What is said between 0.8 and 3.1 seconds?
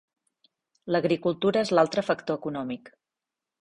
L'agricultura és l'altre factor econòmic.